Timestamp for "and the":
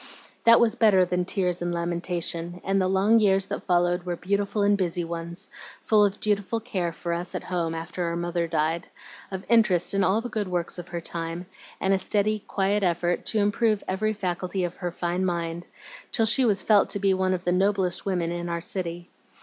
2.63-2.87